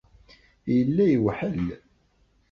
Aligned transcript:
Yella 0.75 1.05
yewḥel. 1.07 1.59